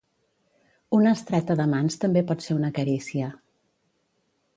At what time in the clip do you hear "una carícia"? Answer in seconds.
2.61-3.29